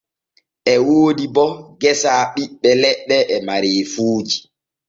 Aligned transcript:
O 0.73 0.75
woodi 0.87 1.25
bo 1.35 1.45
geesa 1.81 2.11
ɓiɓɓe 2.33 2.69
leɗɗe 2.81 3.17
e 3.33 3.35
mareefuuji. 3.47 4.37